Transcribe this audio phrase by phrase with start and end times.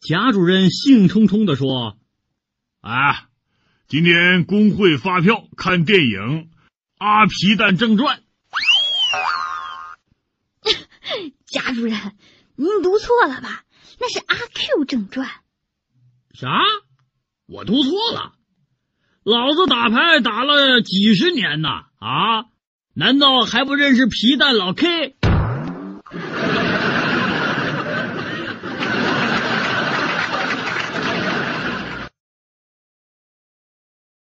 [0.00, 1.98] 贾主任兴冲冲的说
[2.80, 3.28] ：“啊，
[3.86, 6.08] 今天工会发票看电影
[6.96, 8.18] 《阿皮蛋正传》。
[11.46, 12.16] ”贾主任，
[12.56, 13.64] 您读错了吧？
[14.00, 15.28] 那是《阿 Q 正传》。
[16.32, 16.48] 啥？
[17.46, 18.32] 我读错了？
[19.22, 21.68] 老子打牌打了几十年呐，
[22.00, 22.46] 啊，
[22.94, 25.16] 难道还不认识皮蛋老 K？